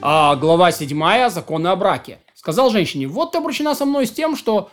А, 0.00 0.36
глава 0.36 0.70
7, 0.70 1.28
законы 1.28 1.68
о 1.68 1.76
браке. 1.76 2.20
Сказал 2.34 2.70
женщине, 2.70 3.08
вот 3.08 3.32
ты 3.32 3.38
обручена 3.38 3.74
со 3.74 3.84
мной 3.84 4.06
с 4.06 4.12
тем, 4.12 4.36
что 4.36 4.70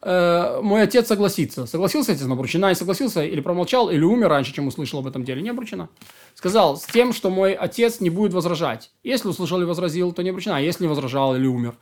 э, 0.00 0.60
мой 0.62 0.82
отец 0.82 1.08
согласится. 1.08 1.66
Согласился 1.66 2.12
отец, 2.12 2.24
обручена, 2.24 2.68
не 2.68 2.76
согласился, 2.76 3.24
или 3.24 3.40
промолчал, 3.40 3.90
или 3.90 4.04
умер 4.04 4.28
раньше, 4.28 4.54
чем 4.54 4.68
услышал 4.68 5.00
об 5.00 5.08
этом 5.08 5.24
деле, 5.24 5.42
не 5.42 5.50
обручена. 5.50 5.88
Сказал, 6.36 6.76
с 6.76 6.84
тем, 6.86 7.12
что 7.12 7.28
мой 7.28 7.54
отец 7.54 7.98
не 7.98 8.08
будет 8.08 8.32
возражать. 8.32 8.92
Если 9.02 9.26
услышал 9.26 9.60
и 9.60 9.64
возразил, 9.64 10.12
то 10.12 10.22
не 10.22 10.30
обручена, 10.30 10.58
а 10.58 10.60
если 10.60 10.84
не 10.84 10.88
возражал 10.88 11.34
или 11.34 11.46
умер. 11.46 11.76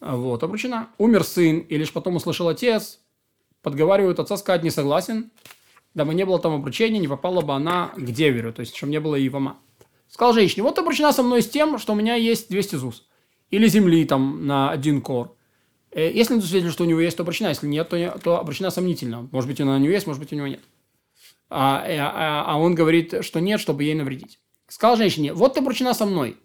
Вот, 0.00 0.42
обручена. 0.42 0.88
Умер 0.98 1.22
сын, 1.22 1.60
и 1.60 1.76
лишь 1.76 1.92
потом 1.92 2.16
услышал 2.16 2.48
отец, 2.48 2.98
подговаривают 3.62 4.18
отца 4.18 4.36
сказать 4.36 4.64
не 4.64 4.70
согласен, 4.70 5.30
дабы 5.94 6.12
не 6.12 6.24
было 6.24 6.40
там 6.40 6.54
обручения, 6.54 6.98
не 6.98 7.08
попала 7.08 7.40
бы 7.42 7.54
она 7.54 7.92
к 7.96 8.10
деверю, 8.10 8.52
то 8.52 8.60
есть, 8.60 8.74
чтобы 8.74 8.90
не 8.90 8.98
было 8.98 9.14
Ивама. 9.24 9.58
Сказал 10.08 10.34
женщине, 10.34 10.62
вот 10.62 10.78
обручена 10.78 11.12
со 11.12 11.22
мной 11.22 11.42
с 11.42 11.48
тем, 11.48 11.78
что 11.78 11.92
у 11.92 11.96
меня 11.96 12.14
есть 12.14 12.48
200 12.48 12.76
ЗУС. 12.76 13.06
Или 13.50 13.68
земли 13.68 14.04
там 14.04 14.46
на 14.46 14.70
один 14.70 15.00
кор. 15.02 15.36
Э, 15.90 16.10
если 16.12 16.34
он 16.34 16.42
свидетель, 16.42 16.70
что 16.70 16.84
у 16.84 16.86
него 16.86 17.00
есть, 17.00 17.16
то 17.16 17.22
обручена. 17.22 17.48
Если 17.48 17.66
нет, 17.66 17.88
то, 17.88 17.98
не, 17.98 18.10
то 18.10 18.38
обручена 18.38 18.70
сомнительно. 18.70 19.28
Может 19.32 19.48
быть, 19.48 19.60
она 19.60 19.76
у 19.76 19.78
него 19.78 19.92
есть, 19.92 20.06
может 20.06 20.22
быть, 20.22 20.32
у 20.32 20.36
него 20.36 20.46
нет. 20.46 20.60
А, 21.48 21.84
э, 21.86 21.98
а, 21.98 22.44
а 22.46 22.58
он 22.58 22.74
говорит, 22.74 23.24
что 23.24 23.40
нет, 23.40 23.60
чтобы 23.60 23.84
ей 23.84 23.94
навредить. 23.94 24.38
Сказал 24.68 24.96
женщине, 24.96 25.32
вот 25.32 25.54
ты 25.54 25.60
обручена 25.60 25.94
со 25.94 26.06
мной 26.06 26.36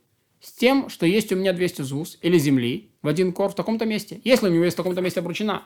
с 0.42 0.52
тем, 0.52 0.90
что 0.90 1.06
есть 1.06 1.32
у 1.32 1.36
меня 1.36 1.54
200 1.54 1.82
ЗУС 1.82 2.18
или 2.22 2.38
земли 2.38 2.92
в 3.02 3.08
один 3.08 3.34
кор 3.34 3.50
в 3.50 3.56
таком-то 3.56 3.86
месте. 3.86 4.22
Если 4.24 4.48
у 4.48 4.52
него 4.52 4.64
есть 4.64 4.76
в 4.76 4.78
таком-то 4.78 5.02
месте 5.02 5.20
обручена, 5.20 5.64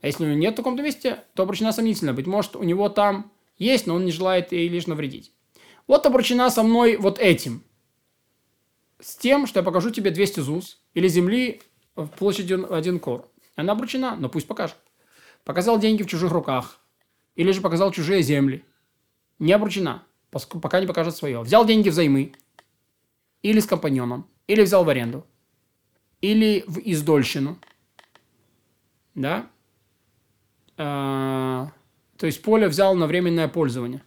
а 0.00 0.06
если 0.06 0.24
у 0.24 0.26
него 0.26 0.38
нет 0.38 0.54
в 0.54 0.56
таком-то 0.56 0.82
месте, 0.82 1.24
то 1.34 1.44
обручена 1.44 1.72
сомнительно. 1.72 2.12
Быть 2.12 2.26
может, 2.26 2.56
у 2.56 2.62
него 2.62 2.88
там 2.88 3.30
есть, 3.56 3.86
но 3.86 3.94
он 3.94 4.04
не 4.04 4.12
желает 4.12 4.52
ей 4.52 4.68
лишь 4.68 4.86
навредить. 4.86 5.32
Вот 5.86 6.06
обручена 6.06 6.50
со 6.50 6.62
мной 6.62 6.96
вот 6.96 7.18
этим. 7.18 7.62
С 9.00 9.16
тем, 9.16 9.46
что 9.46 9.60
я 9.60 9.64
покажу 9.64 9.90
тебе 9.90 10.10
200 10.10 10.40
ЗУС 10.40 10.80
или 10.94 11.08
земли 11.08 11.60
в 11.96 12.06
площади 12.06 12.58
один 12.72 13.00
кор. 13.00 13.28
Она 13.56 13.72
обручена, 13.72 14.16
но 14.16 14.28
пусть 14.28 14.46
покажет. 14.46 14.76
Показал 15.44 15.78
деньги 15.78 16.02
в 16.02 16.06
чужих 16.06 16.30
руках. 16.30 16.78
Или 17.34 17.52
же 17.52 17.60
показал 17.60 17.90
чужие 17.90 18.22
земли. 18.22 18.64
Не 19.38 19.52
обручена, 19.52 20.04
пока 20.30 20.80
не 20.80 20.86
покажет 20.86 21.16
свое. 21.16 21.40
Взял 21.40 21.66
деньги 21.66 21.88
взаймы. 21.88 22.32
Или 23.42 23.58
с 23.60 23.66
компаньоном. 23.66 24.28
Или 24.46 24.62
взял 24.62 24.84
в 24.84 24.88
аренду. 24.88 25.26
Или 26.20 26.64
в 26.66 26.78
издольщину. 26.78 27.58
Да? 29.14 29.50
А, 30.76 31.72
то 32.16 32.26
есть 32.26 32.42
поле 32.42 32.68
взял 32.68 32.94
на 32.94 33.06
временное 33.06 33.48
пользование. 33.48 34.02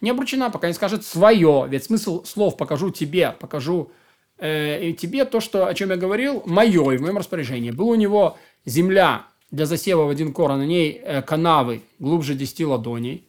Не 0.00 0.10
обручена, 0.10 0.50
пока 0.50 0.68
не 0.68 0.74
скажет 0.74 1.04
свое. 1.04 1.66
Ведь 1.68 1.84
смысл 1.84 2.24
слов 2.24 2.56
покажу 2.56 2.90
тебе, 2.90 3.34
покажу 3.38 3.90
э, 4.38 4.92
тебе 4.98 5.24
то, 5.24 5.40
что, 5.40 5.66
о 5.66 5.74
чем 5.74 5.90
я 5.90 5.96
говорил, 5.96 6.42
мое 6.46 6.92
и 6.92 6.98
в 6.98 7.02
моем 7.02 7.18
распоряжении. 7.18 7.70
Была 7.70 7.92
у 7.92 7.94
него 7.94 8.36
земля 8.64 9.26
для 9.50 9.66
засева 9.66 10.04
в 10.04 10.10
один 10.10 10.32
кор, 10.32 10.50
а 10.50 10.56
на 10.56 10.66
ней 10.66 11.00
э, 11.02 11.22
канавы 11.22 11.82
глубже 11.98 12.34
10 12.34 12.66
ладоней 12.66 13.26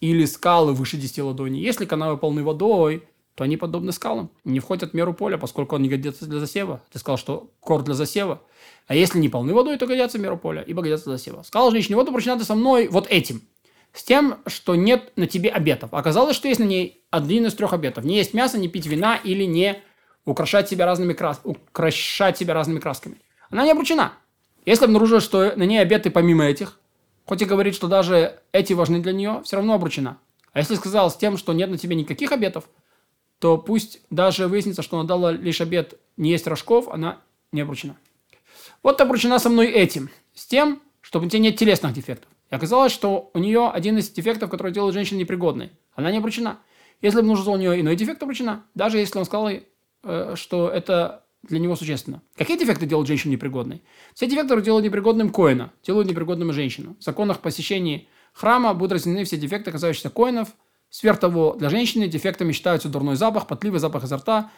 или 0.00 0.24
скалы 0.24 0.74
выше 0.74 0.96
10 0.96 1.18
ладоней. 1.20 1.62
Если 1.62 1.86
канавы 1.86 2.18
полны 2.18 2.42
водой, 2.42 3.04
то 3.34 3.44
они 3.44 3.56
подобны 3.56 3.92
скалам, 3.92 4.30
не 4.44 4.60
входят 4.60 4.90
в 4.90 4.94
меру 4.94 5.14
поля, 5.14 5.38
поскольку 5.38 5.76
он 5.76 5.82
не 5.82 5.88
годится 5.88 6.26
для 6.26 6.38
засева. 6.38 6.82
Ты 6.92 6.98
сказал, 6.98 7.16
что 7.16 7.50
кор 7.60 7.82
для 7.82 7.94
засева. 7.94 8.42
А 8.86 8.94
если 8.94 9.18
не 9.18 9.30
полны 9.30 9.54
водой, 9.54 9.78
то 9.78 9.86
годятся 9.86 10.18
в 10.18 10.20
меру 10.20 10.36
поля, 10.36 10.62
ибо 10.62 10.82
годятся 10.82 11.06
для 11.06 11.16
засева. 11.16 11.42
Сказал 11.42 11.70
женщине, 11.70 11.96
вот 11.96 12.08
обручена 12.08 12.38
ты 12.38 12.44
со 12.44 12.54
мной 12.54 12.88
вот 12.88 13.06
этим, 13.08 13.40
с 13.92 14.02
тем, 14.02 14.38
что 14.46 14.74
нет 14.74 15.12
на 15.16 15.26
тебе 15.26 15.50
обетов. 15.50 15.92
Оказалось, 15.92 16.36
что 16.36 16.48
есть 16.48 16.60
на 16.60 16.64
ней 16.64 17.04
один 17.10 17.46
из 17.46 17.54
трех 17.54 17.72
обетов. 17.72 18.04
Не 18.04 18.16
есть 18.16 18.34
мясо, 18.34 18.58
не 18.58 18.68
пить 18.68 18.86
вина 18.86 19.16
или 19.16 19.44
не 19.44 19.82
украшать 20.24 20.68
себя 20.68 20.86
разными, 20.86 21.12
крас... 21.12 21.40
украшать 21.44 22.38
себя 22.38 22.54
разными 22.54 22.80
красками. 22.80 23.20
Она 23.50 23.64
не 23.64 23.72
обручена. 23.72 24.12
Если 24.64 24.84
обнаружилось, 24.84 25.24
что 25.24 25.54
на 25.56 25.64
ней 25.64 25.78
обеты 25.78 26.10
помимо 26.10 26.44
этих, 26.44 26.78
хоть 27.26 27.42
и 27.42 27.44
говорит, 27.44 27.74
что 27.74 27.88
даже 27.88 28.40
эти 28.52 28.72
важны 28.72 29.00
для 29.00 29.12
нее, 29.12 29.42
все 29.44 29.56
равно 29.56 29.74
обручена. 29.74 30.18
А 30.52 30.58
если 30.58 30.74
сказал 30.74 31.10
с 31.10 31.16
тем, 31.16 31.36
что 31.36 31.52
нет 31.52 31.70
на 31.70 31.78
тебе 31.78 31.96
никаких 31.96 32.32
обетов, 32.32 32.68
то 33.38 33.58
пусть 33.58 34.00
даже 34.10 34.46
выяснится, 34.46 34.82
что 34.82 34.98
она 34.98 35.08
дала 35.08 35.32
лишь 35.32 35.60
обед 35.60 35.98
не 36.16 36.30
есть 36.30 36.46
рожков, 36.46 36.88
она 36.88 37.18
не 37.50 37.62
обручена. 37.62 37.96
Вот 38.82 39.00
обручена 39.00 39.38
со 39.38 39.48
мной 39.48 39.66
этим, 39.66 40.10
с 40.34 40.46
тем, 40.46 40.80
что 41.00 41.20
у 41.20 41.28
тебя 41.28 41.40
нет 41.40 41.56
телесных 41.56 41.92
дефектов. 41.92 42.30
И 42.52 42.54
оказалось, 42.54 42.92
что 42.92 43.30
у 43.34 43.38
нее 43.40 43.68
один 43.68 43.98
из 43.98 44.10
дефектов, 44.10 44.50
который 44.50 44.70
делает 44.70 44.94
женщину 44.94 45.18
непригодной. 45.18 45.72
Она 45.94 46.12
не 46.12 46.18
обручена. 46.18 46.58
Если 47.00 47.20
бы 47.20 47.26
нужен 47.26 47.52
у 47.52 47.56
нее 47.56 47.80
иной 47.80 47.96
дефект, 47.96 48.22
обручена. 48.22 48.64
Даже 48.76 48.98
если 48.98 49.18
он 49.18 49.24
сказал, 49.24 49.50
э, 50.04 50.34
что 50.36 50.68
это 50.68 51.24
для 51.42 51.58
него 51.58 51.74
существенно. 51.74 52.22
Какие 52.36 52.56
дефекты 52.56 52.86
делают 52.86 53.08
женщину 53.08 53.32
непригодной? 53.32 53.82
Все 54.14 54.28
дефекты 54.28 54.62
делают 54.62 54.84
непригодным 54.84 55.30
коина, 55.30 55.72
делают 55.82 56.08
непригодным 56.08 56.52
женщину. 56.52 56.94
В 57.00 57.02
законах 57.02 57.40
посещения 57.40 58.06
храма 58.32 58.74
будут 58.74 58.92
разделены 58.92 59.24
все 59.24 59.36
дефекты, 59.36 59.72
касающиеся 59.72 60.10
коинов– 60.10 60.50
Сверх 60.92 61.18
того, 61.18 61.54
для 61.58 61.70
женщины 61.70 62.06
дефектами 62.06 62.52
считаются 62.52 62.90
дурной 62.90 63.16
запах, 63.16 63.46
потливый 63.46 63.80
запах 63.80 64.04
изо 64.04 64.18
рта, 64.18 64.50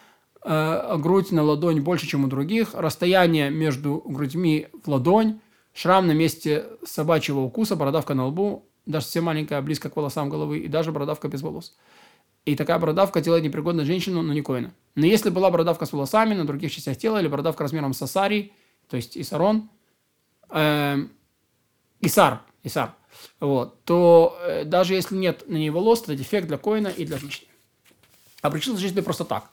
э, 0.43 0.97
грудь 0.97 1.31
на 1.31 1.43
ладонь 1.43 1.79
больше, 1.79 2.07
чем 2.07 2.25
у 2.25 2.27
других, 2.27 2.73
расстояние 2.73 3.49
между 3.49 4.03
грудьми 4.05 4.67
в 4.83 4.89
ладонь, 4.89 5.39
шрам 5.75 6.07
на 6.07 6.13
месте 6.13 6.65
собачьего 6.85 7.41
укуса, 7.41 7.75
бородавка 7.75 8.13
на 8.13 8.27
лбу, 8.27 8.65
даже 8.85 9.05
совсем 9.05 9.25
маленькая, 9.25 9.61
близко 9.61 9.89
к 9.89 9.95
волосам 9.95 10.29
головы, 10.29 10.59
и 10.59 10.67
даже 10.67 10.91
бородавка 10.91 11.27
без 11.27 11.41
волос. 11.41 11.75
И 12.45 12.55
такая 12.55 12.79
бородавка 12.79 13.21
делает 13.21 13.43
непригодной 13.43 13.83
женщину, 13.83 14.21
но 14.21 14.33
не 14.33 14.41
коина. 14.41 14.73
Но 14.95 15.05
если 15.05 15.29
была 15.29 15.51
бородавка 15.51 15.85
с 15.85 15.91
волосами 15.91 16.33
на 16.33 16.45
других 16.45 16.71
частях 16.71 16.97
тела, 16.97 17.19
или 17.19 17.27
бородавка 17.27 17.63
размером 17.63 17.93
с 17.93 18.01
асари, 18.01 18.53
то 18.87 18.95
есть 18.95 19.17
исарон, 19.17 19.69
э, 20.49 20.97
исар, 21.99 22.41
исар, 22.63 22.93
вот, 23.41 23.83
то 23.83 24.37
э, 24.43 24.63
даже 24.63 24.93
если 24.93 25.15
нет 25.15 25.43
на 25.49 25.57
ней 25.57 25.71
волос, 25.71 26.03
это 26.03 26.15
дефект 26.15 26.47
для 26.47 26.57
коина 26.57 26.87
и 26.87 27.03
для 27.03 27.17
женщины. 27.17 27.49
Обручился 28.41 28.79
женщиной 28.79 29.03
просто 29.03 29.25
так. 29.25 29.49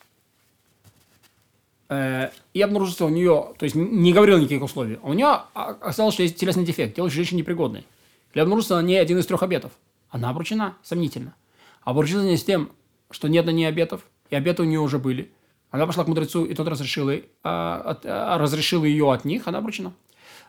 Э, 1.93 2.31
и 2.55 2.63
обнаружился 2.63 3.05
у 3.05 3.11
нее, 3.11 3.53
то 3.59 3.65
есть 3.65 3.75
не 3.75 4.15
говорил 4.15 4.39
никаких 4.39 4.63
условий, 4.63 4.99
а 5.03 5.09
у 5.09 5.13
нее 5.13 5.43
оказалось, 5.53 6.15
что 6.15 6.23
есть 6.23 6.37
телесный 6.37 6.65
дефект, 6.65 6.97
делающий 6.97 7.17
женщину 7.17 7.41
непригодной. 7.41 7.85
Или 8.33 8.41
обнаружился 8.41 8.77
на 8.77 8.83
ней 8.83 8.99
один 8.99 9.19
из 9.19 9.27
трех 9.27 9.43
обетов. 9.43 9.73
Она 10.09 10.31
обручена, 10.31 10.75
сомнительно. 10.83 11.35
Обручился 11.83 12.25
не 12.25 12.39
с 12.39 12.45
тем, 12.45 12.71
что 13.11 13.29
нет 13.29 13.45
на 13.45 13.51
ней 13.51 13.67
обетов, 13.67 14.07
и 14.31 14.37
обеты 14.37 14.63
у 14.63 14.65
нее 14.65 14.81
уже 14.81 14.99
были. 14.99 15.33
Она 15.71 15.87
пошла 15.87 16.05
к 16.05 16.09
мудрецу, 16.09 16.47
и 16.47 16.55
тот 16.55 16.67
разрешил, 16.67 17.11
ей, 17.11 17.27
а, 17.43 17.99
а, 18.05 18.39
разрешил 18.39 18.85
ее 18.85 19.13
от 19.13 19.27
них, 19.27 19.47
она 19.47 19.59
обручена. 19.59 19.93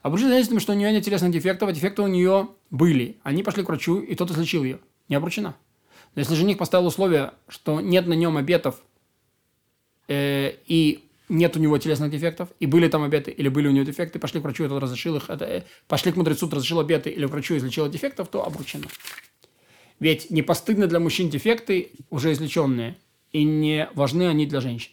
Обручена 0.01 0.29
свидетельством, 0.29 0.61
что 0.61 0.71
у 0.71 0.75
нее 0.75 0.93
нет 0.93 1.03
телесных 1.03 1.31
дефектов, 1.31 1.67
а 1.67 1.73
дефекты 1.73 2.03
у 2.03 2.07
нее 2.07 2.47
были. 2.69 3.17
Они 3.23 3.43
пошли 3.43 3.63
к 3.63 3.67
врачу, 3.67 3.99
и 3.99 4.15
тот 4.15 4.31
излечил 4.31 4.63
ее. 4.63 4.79
Не 5.09 5.15
обручена. 5.15 5.55
Но 6.15 6.19
если 6.21 6.35
жених 6.35 6.57
поставил 6.57 6.85
условие, 6.85 7.33
что 7.49 7.81
нет 7.81 8.07
на 8.07 8.13
нем 8.13 8.37
обетов, 8.37 8.81
э, 10.07 10.53
и 10.67 11.03
нет 11.33 11.57
у 11.57 11.59
него 11.59 11.77
телесных 11.77 12.11
дефектов, 12.11 12.49
и 12.59 12.65
были 12.65 12.87
там 12.87 13.03
обеты, 13.03 13.31
или 13.31 13.49
были 13.49 13.67
у 13.67 13.71
него 13.71 13.85
дефекты, 13.85 14.19
пошли 14.19 14.39
к 14.39 14.43
врачу, 14.43 14.65
и 14.65 14.67
тот 14.67 14.81
разрешил 14.81 15.15
их, 15.15 15.29
это, 15.29 15.45
э, 15.45 15.63
пошли 15.87 16.11
к 16.11 16.15
мудрецу, 16.15 16.49
разрешил 16.49 16.79
обеты, 16.79 17.09
или 17.09 17.25
к 17.25 17.29
врачу 17.29 17.57
излечил 17.57 17.89
дефектов, 17.89 18.27
то 18.29 18.45
обручена. 18.45 18.85
Ведь 19.99 20.29
не 20.29 20.41
постыдно 20.41 20.87
для 20.87 20.99
мужчин 20.99 21.29
дефекты, 21.29 21.91
уже 22.09 22.31
излеченные, 22.31 22.97
и 23.31 23.43
не 23.43 23.89
важны 23.95 24.27
они 24.27 24.45
для 24.45 24.61
женщин. 24.61 24.91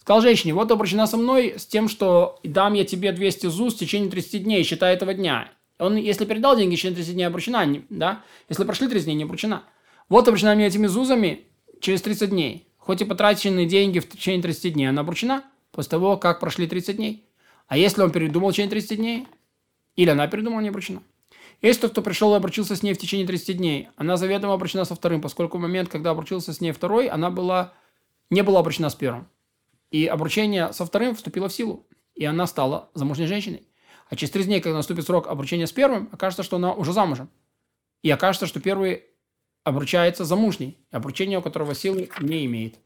Сказал 0.00 0.22
женщине, 0.22 0.54
вот 0.54 0.70
обручена 0.70 1.06
со 1.08 1.16
мной 1.16 1.54
с 1.58 1.66
тем, 1.66 1.88
что 1.88 2.38
дам 2.44 2.74
я 2.74 2.84
тебе 2.84 3.10
200 3.10 3.48
ЗУС 3.48 3.74
в 3.74 3.78
течение 3.78 4.08
30 4.08 4.44
дней, 4.44 4.62
считай 4.62 4.94
этого 4.94 5.14
дня. 5.14 5.50
Он, 5.78 5.96
если 5.96 6.24
передал 6.24 6.56
деньги 6.56 6.76
в 6.76 6.78
течение 6.78 6.96
30 6.96 7.14
дней, 7.14 7.24
обручена, 7.24 7.82
да? 7.90 8.22
Если 8.48 8.62
прошли 8.64 8.88
30 8.88 9.06
дней, 9.06 9.14
не 9.16 9.24
обручена. 9.24 9.64
Вот 10.08 10.28
обручена 10.28 10.54
мне 10.54 10.66
этими 10.66 10.86
ЗУЗами 10.86 11.40
через 11.80 12.02
30 12.02 12.30
дней. 12.30 12.68
Хоть 12.78 13.00
и 13.00 13.04
потраченные 13.04 13.66
деньги 13.66 13.98
в 13.98 14.08
течение 14.08 14.40
30 14.40 14.74
дней, 14.74 14.86
она 14.86 15.00
обручена 15.00 15.42
после 15.76 15.90
того, 15.90 16.16
как 16.16 16.40
прошли 16.40 16.66
30 16.66 16.96
дней. 16.96 17.24
А 17.68 17.76
если 17.76 18.02
он 18.02 18.10
передумал 18.10 18.48
в 18.48 18.52
течение 18.52 18.70
30 18.70 18.98
дней, 18.98 19.28
или 19.94 20.10
она 20.10 20.26
передумала, 20.26 20.60
не 20.60 20.70
обручена. 20.70 21.02
Если 21.62 21.82
тот, 21.82 21.92
кто 21.92 22.02
пришел 22.02 22.34
и 22.34 22.36
обручился 22.36 22.76
с 22.76 22.82
ней 22.82 22.92
в 22.92 22.98
течение 22.98 23.26
30 23.26 23.56
дней, 23.56 23.88
она 23.96 24.16
заведомо 24.16 24.54
обручена 24.54 24.84
со 24.84 24.94
вторым, 24.94 25.20
поскольку 25.20 25.58
в 25.58 25.60
момент, 25.60 25.88
когда 25.88 26.10
обручился 26.10 26.52
с 26.52 26.60
ней 26.60 26.72
второй, 26.72 27.06
она 27.06 27.30
была, 27.30 27.72
не 28.30 28.42
была 28.42 28.60
обручена 28.60 28.90
с 28.90 28.94
первым. 28.94 29.28
И 29.90 30.06
обручение 30.06 30.72
со 30.72 30.84
вторым 30.84 31.14
вступило 31.14 31.48
в 31.48 31.52
силу, 31.52 31.86
и 32.14 32.24
она 32.24 32.46
стала 32.46 32.90
замужней 32.94 33.26
женщиной. 33.26 33.66
А 34.08 34.16
через 34.16 34.30
три 34.30 34.44
дней, 34.44 34.60
когда 34.60 34.76
наступит 34.76 35.04
срок 35.04 35.28
обручения 35.28 35.66
с 35.66 35.72
первым, 35.72 36.08
окажется, 36.12 36.42
что 36.42 36.56
она 36.56 36.72
уже 36.72 36.92
замужем. 36.92 37.30
И 38.02 38.10
окажется, 38.10 38.46
что 38.46 38.60
первый 38.60 39.04
обручается 39.64 40.24
замужней, 40.24 40.78
обручение 40.90 41.38
у 41.38 41.42
которого 41.42 41.74
силы 41.74 42.08
не 42.20 42.46
имеет. 42.46 42.76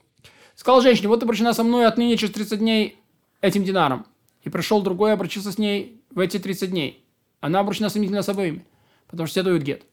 Сказал 0.61 0.83
женщине, 0.83 1.09
вот 1.09 1.21
ты 1.21 1.25
обручена 1.25 1.55
со 1.55 1.65
мной 1.65 1.87
отныне 1.87 2.19
через 2.19 2.35
30 2.35 2.59
дней 2.59 2.99
этим 3.41 3.65
динаром. 3.65 4.05
И 4.43 4.51
пришел 4.51 4.83
другой, 4.83 5.15
обручился 5.15 5.53
с 5.53 5.57
ней 5.57 6.03
в 6.11 6.21
эти 6.21 6.39
30 6.39 6.71
дней. 6.71 7.03
Она 7.41 7.61
обручена 7.61 7.89
сомнительно 7.89 8.21
с 8.21 8.29
обоими, 8.29 8.67
потому 9.09 9.27
что 9.27 9.33
все 9.33 9.43
дают 9.43 9.63
гет. 9.63 9.85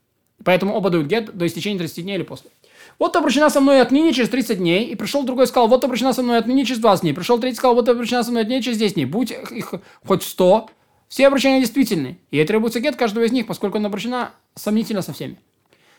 Поэтому 0.44 0.76
оба 0.76 0.90
дают 0.90 1.08
гет 1.08 1.38
до 1.38 1.48
истечения 1.48 1.78
30 1.78 2.04
дней 2.04 2.16
или 2.16 2.24
после. 2.24 2.52
Вот 3.00 3.14
ты 3.14 3.20
обручена 3.20 3.50
со 3.50 3.62
мной 3.62 3.80
отныне 3.80 4.12
через 4.12 4.28
30 4.28 4.58
дней, 4.58 4.88
и 4.88 4.96
пришел 4.96 5.24
другой 5.24 5.46
и 5.46 5.48
сказал, 5.48 5.70
вот 5.70 5.80
ты 5.80 5.88
обручена 5.88 6.12
со 6.12 6.22
мной 6.22 6.38
отныне 6.38 6.66
через 6.66 6.82
20 6.82 7.02
дней. 7.02 7.14
Пришел 7.14 7.40
третий 7.40 7.56
и 7.56 7.58
сказал, 7.60 7.74
вот 7.74 7.86
ты 7.86 7.92
обручена 7.92 8.24
со 8.24 8.32
мной 8.32 8.44
отныне 8.44 8.62
через 8.62 8.78
10 8.78 8.96
дней. 8.96 9.06
Будь 9.06 9.32
их 9.32 9.74
хоть 10.06 10.24
100, 10.24 10.70
все 11.08 11.28
обручения 11.28 11.62
действительны. 11.62 12.20
И 12.30 12.44
требуется 12.44 12.82
гет 12.82 12.98
каждого 12.98 13.24
из 13.24 13.32
них, 13.32 13.48
поскольку 13.48 13.78
она 13.78 13.88
обручена 13.88 14.32
сомнительно 14.54 15.02
со 15.02 15.14
всеми. 15.14 15.40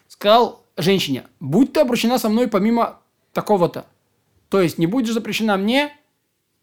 Сказал 0.08 0.62
женщине, 0.76 1.24
будь 1.40 1.72
ты 1.72 1.80
обручена 1.80 2.18
со 2.18 2.28
мной 2.28 2.48
помимо 2.48 2.98
такого-то. 3.32 3.86
То 4.48 4.60
есть 4.60 4.78
не 4.78 4.86
будешь 4.86 5.12
запрещена 5.12 5.56
мне, 5.56 5.92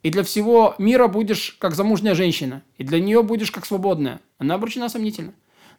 и 0.04 0.10
для 0.10 0.24
всего 0.24 0.76
мира 0.78 1.08
будешь 1.08 1.58
как 1.60 1.76
замужняя 1.76 2.16
женщина, 2.16 2.64
и 2.78 2.84
для 2.84 3.00
нее 3.00 3.24
будешь 3.24 3.52
как 3.52 3.66
свободная. 3.66 4.22
Она 4.38 4.56
обручена 4.56 4.90
сомнительно. 4.90 5.34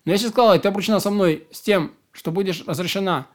Но 0.05 0.13
если 0.13 0.29
сказала, 0.29 0.59
ты 0.59 0.69
обручена 0.69 1.01
со 1.01 1.11
мной 1.11 1.47
с 1.53 1.61
тем, 1.61 1.93
что 2.13 2.31
будешь 2.31 2.65
разрешена 2.67 3.27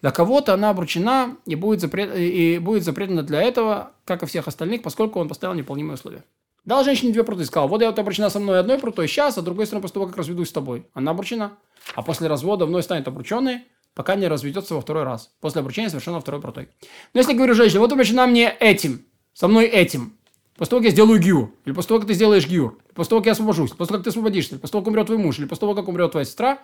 для 0.00 0.10
кого-то, 0.10 0.54
она 0.54 0.70
обручена 0.70 1.36
и 1.46 1.54
будет, 1.54 1.80
запрет, 1.80 2.16
и 2.16 2.58
будет 2.58 2.84
запретна 2.84 3.22
для 3.22 3.42
этого, 3.42 3.92
как 4.04 4.22
и 4.22 4.26
всех 4.26 4.48
остальных, 4.48 4.82
поскольку 4.82 5.20
он 5.20 5.28
поставил 5.28 5.54
неполнимые 5.54 5.94
условия. 5.94 6.24
Дал 6.64 6.84
женщине 6.84 7.12
две 7.12 7.24
пруты 7.24 7.42
и 7.42 7.46
сказал, 7.46 7.68
вот 7.68 7.80
я 7.80 7.88
вот 7.88 7.98
обручена 7.98 8.30
со 8.30 8.38
мной 8.38 8.60
одной 8.60 8.78
прутой 8.78 9.08
сейчас, 9.08 9.38
а 9.38 9.42
другой 9.42 9.66
стороны 9.66 9.82
после 9.82 9.94
того, 9.94 10.06
как 10.06 10.16
разведусь 10.16 10.48
с 10.48 10.52
тобой. 10.52 10.86
Она 10.92 11.12
обручена. 11.12 11.52
А 11.94 12.02
после 12.02 12.28
развода 12.28 12.66
вновь 12.66 12.84
станет 12.84 13.08
обрученной, 13.08 13.64
пока 13.94 14.14
не 14.14 14.28
разведется 14.28 14.74
во 14.74 14.80
второй 14.80 15.04
раз. 15.04 15.30
После 15.40 15.60
обручения 15.60 15.88
совершенно 15.88 16.20
второй 16.20 16.40
прутой. 16.40 16.68
Но 17.14 17.20
если 17.20 17.34
говорю 17.34 17.54
женщине, 17.54 17.80
вот 17.80 17.92
обручена 17.92 18.26
мне 18.26 18.54
этим, 18.60 19.04
со 19.32 19.48
мной 19.48 19.66
этим, 19.66 20.14
После 20.60 20.72
того, 20.72 20.80
как 20.80 20.86
я 20.88 20.90
сделаю 20.90 21.18
гиур, 21.18 21.54
или 21.64 21.72
после 21.72 21.88
того, 21.88 22.00
как 22.00 22.08
ты 22.08 22.12
сделаешь 22.12 22.46
гиур, 22.46 22.78
после 22.94 23.08
того, 23.08 23.20
как 23.22 23.26
я 23.28 23.32
освобожусь, 23.32 23.70
после 23.70 23.86
того, 23.86 23.96
как 23.96 24.04
ты 24.04 24.10
освободишься, 24.10 24.52
или 24.52 24.60
после 24.60 24.72
того, 24.72 24.82
как 24.82 24.88
умрет 24.88 25.06
твой 25.06 25.16
муж, 25.16 25.38
или 25.38 25.46
после 25.46 25.60
того, 25.60 25.74
как 25.74 25.88
умрет 25.88 26.10
твоя 26.10 26.26
сестра, 26.26 26.58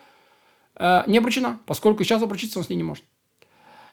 э, 0.74 1.02
не 1.06 1.16
обручена, 1.16 1.60
поскольку 1.64 2.04
сейчас 2.04 2.22
обручиться 2.22 2.58
он 2.58 2.66
с 2.66 2.68
ней 2.68 2.76
не 2.76 2.82
может. 2.82 3.04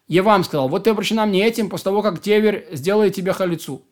Я 0.10 0.24
вам 0.24 0.44
сказал, 0.44 0.68
вот 0.68 0.84
ты 0.84 0.90
обручена 0.90 1.26
мне 1.26 1.48
этим 1.48 1.70
после 1.70 1.86
того, 1.86 2.02
как 2.02 2.22
Теверь 2.22 2.68
сделает 2.74 3.16
тебе 3.16 3.32
халицу. 3.32 3.86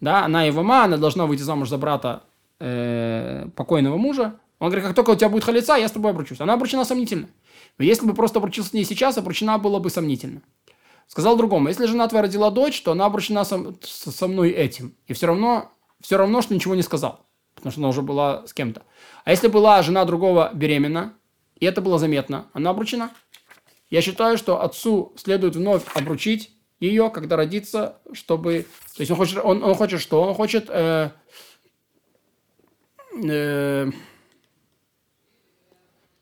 Да, 0.00 0.24
она 0.24 0.42
его 0.42 0.64
ма, 0.64 0.82
она 0.82 0.96
должна 0.96 1.26
выйти 1.26 1.42
замуж 1.42 1.68
за 1.68 1.78
брата 1.78 2.24
э, 2.58 3.46
покойного 3.54 3.98
мужа. 3.98 4.40
Он 4.60 4.68
говорит, 4.68 4.86
как 4.86 4.94
только 4.94 5.10
у 5.10 5.16
тебя 5.16 5.30
будет 5.30 5.44
халица, 5.44 5.74
я 5.74 5.88
с 5.88 5.92
тобой 5.92 6.12
обручусь. 6.12 6.40
Она 6.40 6.52
обручена 6.52 6.84
сомнительно. 6.84 7.28
Но 7.78 7.84
если 7.84 8.06
бы 8.06 8.14
просто 8.14 8.38
обручился 8.38 8.70
с 8.70 8.72
ней 8.74 8.84
сейчас, 8.84 9.16
обручена 9.16 9.58
было 9.58 9.78
бы 9.78 9.88
сомнительно. 9.88 10.42
Сказал 11.08 11.36
другому, 11.36 11.68
если 11.68 11.86
жена 11.86 12.06
твоя 12.06 12.22
родила 12.22 12.50
дочь, 12.50 12.82
то 12.82 12.92
она 12.92 13.06
обручена 13.06 13.44
со, 13.44 13.74
со 13.82 14.28
мной 14.28 14.50
этим. 14.50 14.94
И 15.06 15.14
все 15.14 15.26
равно, 15.26 15.72
все 16.00 16.18
равно, 16.18 16.42
что 16.42 16.54
ничего 16.54 16.74
не 16.74 16.82
сказал. 16.82 17.26
Потому 17.54 17.72
что 17.72 17.80
она 17.80 17.88
уже 17.88 18.02
была 18.02 18.46
с 18.46 18.52
кем-то. 18.52 18.82
А 19.24 19.30
если 19.30 19.48
была 19.48 19.82
жена 19.82 20.04
другого 20.04 20.50
беременна, 20.54 21.14
и 21.58 21.64
это 21.64 21.80
было 21.80 21.98
заметно, 21.98 22.46
она 22.52 22.70
обручена. 22.70 23.10
Я 23.88 24.02
считаю, 24.02 24.36
что 24.36 24.62
отцу 24.62 25.14
следует 25.16 25.56
вновь 25.56 25.82
обручить 25.94 26.54
ее, 26.80 27.10
когда 27.10 27.36
родится, 27.36 27.98
чтобы... 28.12 28.66
То 28.94 29.00
есть 29.00 29.10
он 29.10 29.16
хочет, 29.16 29.38
он, 29.42 29.64
он 29.64 29.74
хочет 29.74 30.00
что? 30.00 30.22
Он 30.22 30.34
хочет... 30.34 30.66
Э, 30.68 31.10
э, 33.24 33.90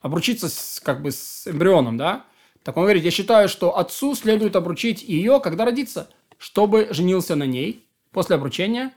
обручиться 0.00 0.48
с, 0.48 0.80
как 0.82 1.02
бы 1.02 1.10
с 1.12 1.46
эмбрионом, 1.46 1.96
да? 1.96 2.24
Так 2.62 2.76
он 2.76 2.84
говорит, 2.84 3.04
я 3.04 3.10
считаю, 3.10 3.48
что 3.48 3.78
отцу 3.78 4.14
следует 4.14 4.56
обручить 4.56 5.02
ее, 5.02 5.40
когда 5.40 5.64
родится, 5.64 6.10
чтобы 6.36 6.88
женился 6.90 7.34
на 7.34 7.44
ней 7.44 7.86
после 8.10 8.36
обручения, 8.36 8.92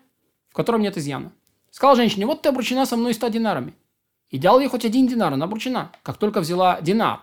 в 0.50 0.54
котором 0.54 0.82
нет 0.82 0.98
изъяна. 0.98 1.32
Сказал 1.70 1.96
женщине, 1.96 2.26
вот 2.26 2.42
ты 2.42 2.50
обручена 2.50 2.86
со 2.86 2.98
мной 2.98 3.14
100 3.14 3.30
динарами. 3.30 3.74
И 4.30 4.38
дал 4.38 4.60
ей 4.60 4.68
хоть 4.68 4.86
один 4.86 5.08
динар, 5.08 5.34
она 5.34 5.46
обручена, 5.46 5.92
как 6.04 6.18
только 6.18 6.42
взяла 6.42 6.80
динар, 6.82 7.22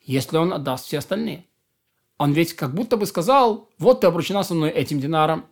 если 0.00 0.36
он 0.36 0.52
отдаст 0.52 0.86
все 0.86 0.98
остальные. 0.98 1.44
Он 2.18 2.32
ведь 2.32 2.54
как 2.54 2.74
будто 2.74 2.96
бы 2.96 3.06
сказал, 3.06 3.68
вот 3.78 4.02
ты 4.02 4.06
обручена 4.06 4.42
со 4.42 4.54
мной 4.54 4.70
этим 4.70 5.00
динаром, 5.00 5.46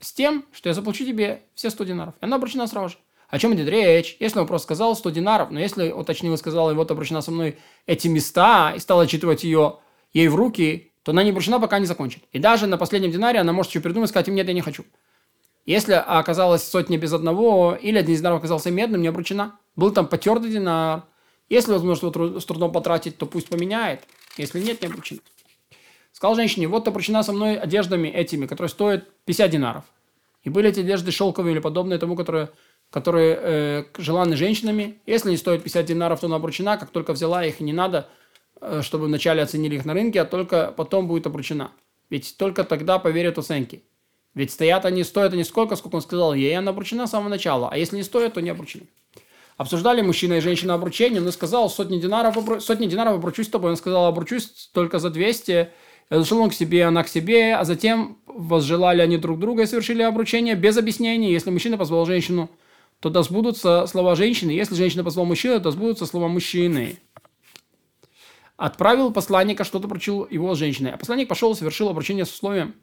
с 0.00 0.12
тем, 0.12 0.44
что 0.52 0.68
я 0.68 0.74
заплачу 0.74 1.04
тебе 1.04 1.42
все 1.54 1.70
100 1.70 1.84
динаров. 1.84 2.14
И 2.20 2.24
она 2.24 2.36
обручена 2.36 2.66
сразу 2.66 2.90
же. 2.90 2.98
О 3.28 3.38
чем 3.38 3.54
идет 3.54 3.68
речь? 3.68 4.16
Если 4.20 4.38
он 4.38 4.46
просто 4.46 4.66
сказал 4.66 4.94
100 4.94 5.10
динаров, 5.10 5.50
но 5.50 5.58
если 5.58 5.90
уточнил 5.90 6.34
и 6.34 6.36
сказал, 6.36 6.72
вот 6.74 6.90
обручена 6.90 7.22
со 7.22 7.30
мной 7.30 7.58
эти 7.86 8.08
места, 8.08 8.72
и 8.76 8.78
стал 8.78 9.00
отчитывать 9.00 9.44
ее 9.44 9.78
ей 10.12 10.28
в 10.28 10.36
руки, 10.36 10.92
то 11.02 11.12
она 11.12 11.22
не 11.22 11.30
обручена, 11.30 11.60
пока 11.60 11.78
не 11.78 11.86
закончит. 11.86 12.22
И 12.32 12.38
даже 12.38 12.66
на 12.66 12.78
последнем 12.78 13.10
динаре 13.10 13.40
она 13.40 13.52
может 13.52 13.70
еще 13.70 13.80
придумать, 13.80 14.10
сказать, 14.10 14.28
нет, 14.28 14.46
я 14.46 14.54
не 14.54 14.60
хочу. 14.60 14.84
Если 15.64 15.94
оказалась 15.94 16.62
сотня 16.62 16.96
без 16.96 17.12
одного, 17.12 17.76
или 17.80 17.98
один 17.98 18.16
динар 18.16 18.34
оказался 18.34 18.70
медным, 18.70 19.02
не 19.02 19.08
обручена. 19.08 19.58
Был 19.74 19.90
там 19.90 20.06
потертый 20.06 20.50
динар. 20.50 21.02
Если 21.48 21.72
возможно 21.72 22.06
его 22.06 22.40
с 22.40 22.44
трудом 22.44 22.72
потратить, 22.72 23.18
то 23.18 23.26
пусть 23.26 23.48
поменяет. 23.48 24.02
Если 24.36 24.60
нет, 24.60 24.80
не 24.80 24.86
обручена. 24.86 25.20
Сказал 26.12 26.36
женщине, 26.36 26.68
вот 26.68 26.86
обручена 26.86 27.22
со 27.22 27.32
мной 27.32 27.58
одеждами 27.58 28.08
этими, 28.08 28.46
которые 28.46 28.70
стоят 28.70 29.08
50 29.24 29.50
динаров. 29.50 29.84
И 30.44 30.50
были 30.50 30.70
эти 30.70 30.80
одежды 30.80 31.10
шелковые 31.10 31.52
или 31.52 31.60
подобные 31.60 31.98
тому, 31.98 32.14
которые, 32.14 32.50
которые 32.96 33.38
э, 33.38 33.84
желаны 33.98 34.36
женщинами. 34.36 34.98
Если 35.06 35.30
не 35.30 35.36
стоят 35.36 35.62
50 35.62 35.84
динаров, 35.84 36.20
то 36.20 36.26
она 36.26 36.36
обручена. 36.36 36.78
Как 36.78 36.90
только 36.90 37.12
взяла 37.12 37.44
их, 37.44 37.60
не 37.60 37.72
надо 37.72 38.08
Э, 38.60 38.80
чтобы 38.82 39.06
вначале 39.06 39.42
оценили 39.42 39.76
их 39.76 39.84
на 39.84 39.92
рынке, 39.92 40.20
а 40.20 40.24
только 40.24 40.72
потом 40.76 41.08
будет 41.08 41.26
обручена. 41.26 41.72
Ведь 42.08 42.36
только 42.38 42.64
тогда 42.64 42.98
поверят 42.98 43.38
оценки. 43.38 43.82
Ведь 44.34 44.50
стоят 44.50 44.84
они, 44.84 45.04
стоят 45.04 45.32
они 45.34 45.44
сколько, 45.44 45.76
сколько 45.76 45.96
он 45.96 46.02
сказал 46.02 46.34
ей, 46.34 46.56
она 46.56 46.70
обручена 46.70 47.06
с 47.06 47.10
самого 47.10 47.28
начала. 47.28 47.68
А 47.70 47.76
если 47.76 47.96
не 47.96 48.02
стоят, 48.02 48.34
то 48.34 48.40
не 48.40 48.50
обручены. 48.50 48.86
Обсуждали 49.56 50.02
мужчина 50.02 50.34
и 50.34 50.40
женщина 50.40 50.74
обручение, 50.74 51.22
он 51.22 51.32
сказал, 51.32 51.70
сотни 51.70 51.98
динаров, 51.98 52.62
сотни 52.62 52.86
динаров 52.86 53.14
обручусь 53.14 53.46
с 53.46 53.50
тобой. 53.50 53.70
Он 53.70 53.76
сказал, 53.76 54.06
обручусь 54.06 54.70
только 54.72 54.98
за 54.98 55.10
200. 55.10 55.70
Зашел 56.10 56.40
он 56.40 56.50
к 56.50 56.54
себе, 56.54 56.84
она 56.84 57.02
к 57.02 57.08
себе, 57.08 57.56
а 57.56 57.64
затем 57.64 58.18
возжелали 58.26 59.00
они 59.00 59.16
друг 59.16 59.38
друга 59.38 59.62
и 59.62 59.66
совершили 59.66 60.02
обручение 60.02 60.54
без 60.54 60.76
объяснений. 60.76 61.32
Если 61.32 61.50
мужчина 61.50 61.78
позвал 61.78 62.04
женщину, 62.06 62.50
то 63.00 63.10
да 63.10 63.22
сбудутся 63.22 63.86
слова 63.86 64.14
женщины. 64.16 64.50
Если 64.50 64.74
женщина 64.74 65.04
позвал 65.04 65.26
мужчину, 65.26 65.60
то 65.60 65.70
сбудутся 65.70 66.06
слова 66.06 66.28
мужчины. 66.28 66.98
Отправил 68.56 69.12
посланника, 69.12 69.64
что-то 69.64 69.86
поручил 69.86 70.26
его 70.30 70.54
с 70.54 70.58
женщиной. 70.58 70.92
А 70.92 70.96
посланник 70.96 71.28
пошел 71.28 71.54
совершил 71.54 71.88
обручение 71.88 72.24
с 72.24 72.32
условием. 72.32 72.74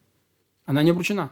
Она 0.65 0.83
не 0.83 0.91
обручена. 0.91 1.31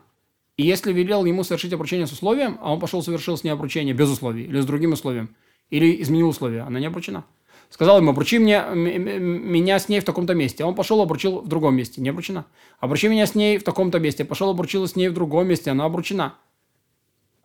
И 0.57 0.63
если 0.63 0.91
велел 0.91 1.25
ему 1.25 1.43
совершить 1.43 1.73
обручение 1.73 2.07
с 2.07 2.11
условием, 2.11 2.57
а 2.61 2.73
он 2.73 2.79
пошел 2.79 3.01
совершил 3.01 3.37
с 3.37 3.43
ней 3.43 3.51
обручение 3.51 3.93
без 3.93 4.09
условий, 4.09 4.43
или 4.43 4.59
с 4.59 4.65
другим 4.65 4.93
условием, 4.93 5.35
или 5.69 6.01
изменил 6.01 6.29
условия, 6.29 6.61
она 6.61 6.79
не 6.79 6.87
обручена. 6.87 7.23
Сказал 7.69 7.99
ему, 7.99 8.11
обручи 8.11 8.37
мне, 8.37 8.63
меня 8.73 9.79
с 9.79 9.87
ней 9.87 10.01
в 10.01 10.03
таком-то 10.03 10.33
месте. 10.33 10.63
А 10.63 10.67
он 10.67 10.75
пошел, 10.75 11.01
обручил 11.01 11.39
в 11.39 11.47
другом 11.47 11.75
месте. 11.75 12.01
Не 12.01 12.09
обручена. 12.09 12.45
Обручи 12.81 13.07
меня 13.07 13.25
с 13.25 13.33
ней 13.33 13.57
в 13.57 13.63
таком-то 13.63 13.97
месте. 13.97 14.25
Пошел, 14.25 14.49
обручил 14.49 14.85
с 14.85 14.97
ней 14.97 15.07
в 15.07 15.13
другом 15.13 15.47
месте. 15.47 15.71
Она 15.71 15.85
обручена. 15.85 16.35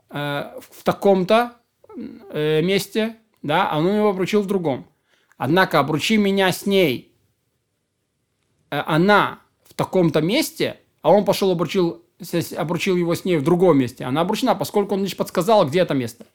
Э, 0.08 0.52
в 0.70 0.84
таком-то 0.84 1.54
э, 2.30 2.62
месте, 2.62 3.16
да, 3.42 3.68
а 3.68 3.78
он 3.78 3.88
его 3.88 4.10
обручил 4.10 4.40
в 4.40 4.46
другом. 4.46 4.86
Однако 5.36 5.80
обручи 5.80 6.16
меня 6.16 6.52
с 6.52 6.64
ней, 6.64 7.12
э, 8.70 8.80
она 8.86 9.40
в 9.68 9.74
таком-то 9.74 10.20
месте, 10.20 10.78
а 11.02 11.10
он 11.10 11.24
пошел 11.24 11.50
обручил, 11.50 12.04
обручил 12.56 12.96
его 12.96 13.16
с 13.16 13.24
ней 13.24 13.36
в 13.36 13.42
другом 13.42 13.78
месте. 13.78 14.04
Она 14.04 14.20
обручена, 14.20 14.54
поскольку 14.54 14.94
он 14.94 15.02
лишь 15.02 15.16
подсказал, 15.16 15.66
где 15.66 15.80
это 15.80 15.94
место. 15.94 16.26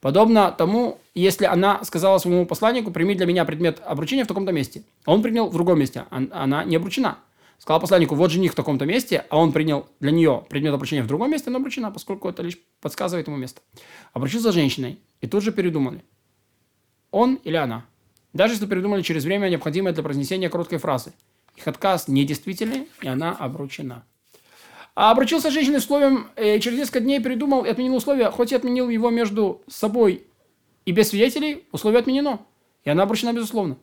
Подобно 0.00 0.50
тому, 0.50 0.98
если 1.14 1.44
она 1.44 1.84
сказала 1.84 2.18
своему 2.18 2.44
посланнику, 2.44 2.90
прими 2.90 3.14
для 3.14 3.26
меня 3.26 3.44
предмет 3.44 3.80
обручения 3.84 4.24
в 4.24 4.28
таком-то 4.28 4.50
месте. 4.50 4.82
А 5.04 5.12
он 5.12 5.22
принял 5.22 5.48
в 5.48 5.52
другом 5.52 5.78
месте. 5.78 6.06
Она 6.10 6.64
не 6.64 6.74
обручена. 6.74 7.18
Сказал 7.62 7.80
посланнику, 7.80 8.16
вот 8.16 8.32
жених 8.32 8.52
в 8.52 8.54
таком-то 8.56 8.86
месте, 8.86 9.24
а 9.30 9.38
он 9.38 9.52
принял 9.52 9.86
для 10.00 10.10
нее 10.10 10.44
предмет 10.50 10.74
обручения 10.74 11.04
в 11.04 11.06
другом 11.06 11.30
месте, 11.30 11.48
она 11.48 11.58
обручена, 11.58 11.92
поскольку 11.92 12.28
это 12.28 12.42
лишь 12.42 12.58
подсказывает 12.80 13.28
ему 13.28 13.36
место. 13.36 13.60
Обручился 14.12 14.50
женщиной. 14.50 14.98
И 15.20 15.28
тут 15.28 15.44
же 15.44 15.52
передумали. 15.52 16.02
Он 17.12 17.36
или 17.36 17.54
она. 17.54 17.86
Даже 18.32 18.54
если 18.54 18.66
придумали 18.66 19.02
через 19.02 19.22
время, 19.22 19.48
необходимое 19.48 19.92
для 19.92 20.02
произнесения 20.02 20.50
короткой 20.50 20.78
фразы. 20.78 21.12
Их 21.56 21.68
отказ 21.68 22.08
недействительный, 22.08 22.88
и 23.00 23.06
она 23.06 23.30
обручена. 23.30 24.04
А 24.96 25.12
обручился 25.12 25.48
с 25.48 25.56
условием, 25.56 26.32
э, 26.34 26.58
через 26.58 26.78
несколько 26.78 26.98
дней 26.98 27.20
придумал 27.20 27.64
и 27.64 27.68
отменил 27.68 27.94
условия, 27.94 28.28
хоть 28.32 28.50
и 28.50 28.56
отменил 28.56 28.88
его 28.88 29.10
между 29.10 29.62
собой 29.68 30.26
и 30.84 30.90
без 30.90 31.10
свидетелей, 31.10 31.62
условие 31.70 32.00
отменено. 32.00 32.40
И 32.82 32.90
она 32.90 33.04
обручена 33.04 33.32
безусловно. 33.32 33.78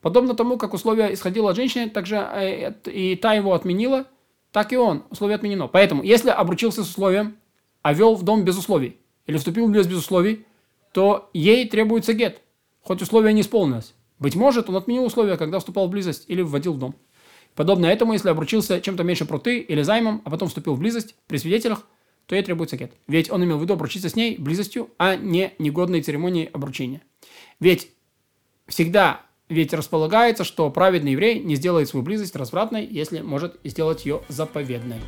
Подобно 0.00 0.34
тому, 0.34 0.56
как 0.56 0.74
условие 0.74 1.12
исходило 1.14 1.50
от 1.50 1.56
женщины, 1.56 1.90
также 1.90 2.16
э, 2.16 2.72
и 2.86 3.16
та 3.16 3.34
его 3.34 3.54
отменила, 3.54 4.06
так 4.52 4.72
и 4.72 4.76
он. 4.76 5.04
Условие 5.10 5.36
отменено. 5.36 5.68
Поэтому, 5.68 6.02
если 6.02 6.30
обручился 6.30 6.84
с 6.84 6.88
условием, 6.88 7.36
а 7.82 7.92
вел 7.92 8.14
в 8.14 8.22
дом 8.22 8.44
без 8.44 8.58
условий, 8.58 8.96
или 9.26 9.36
вступил 9.36 9.66
в 9.68 9.74
лес 9.74 9.86
без 9.86 9.98
условий, 9.98 10.46
то 10.92 11.30
ей 11.32 11.68
требуется 11.68 12.14
гет 12.14 12.40
хоть 12.82 13.02
условие 13.02 13.32
не 13.32 13.42
исполнилось. 13.42 13.94
Быть 14.18 14.34
может, 14.34 14.68
он 14.68 14.76
отменил 14.76 15.04
условия, 15.04 15.36
когда 15.36 15.58
вступал 15.58 15.86
в 15.86 15.90
близость 15.90 16.24
или 16.28 16.42
вводил 16.42 16.74
в 16.74 16.78
дом. 16.78 16.94
Подобно 17.54 17.86
этому, 17.86 18.12
если 18.12 18.28
обручился 18.28 18.80
чем-то 18.80 19.02
меньше 19.02 19.24
пруты 19.24 19.58
или 19.58 19.82
займом, 19.82 20.22
а 20.24 20.30
потом 20.30 20.48
вступил 20.48 20.74
в 20.74 20.80
близость 20.80 21.14
при 21.26 21.36
свидетелях, 21.38 21.86
то 22.26 22.34
ей 22.34 22.44
требуется 22.44 22.76
гет. 22.76 22.92
Ведь 23.08 23.30
он 23.30 23.44
имел 23.44 23.58
в 23.58 23.62
виду 23.62 23.74
обручиться 23.74 24.08
с 24.08 24.14
ней 24.14 24.36
близостью, 24.38 24.90
а 24.98 25.16
не 25.16 25.52
негодной 25.58 26.02
церемонией 26.02 26.46
обручения. 26.46 27.02
Ведь 27.58 27.90
всегда 28.68 29.22
Ведь 29.50 29.74
располагается, 29.74 30.44
что 30.44 30.70
праведный 30.70 31.12
еврей 31.12 31.40
не 31.40 31.56
сделает 31.56 31.88
свою 31.88 32.04
близость 32.04 32.36
развратной, 32.36 32.86
если 32.86 33.20
может 33.20 33.56
сделать 33.64 34.06
ее 34.06 34.22
заповедной. 34.28 35.00